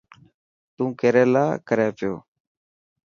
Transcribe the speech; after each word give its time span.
تو 0.75 0.83
ڪيريلا 0.99 1.45
ڪري 1.67 1.87
پيو. 1.97 2.13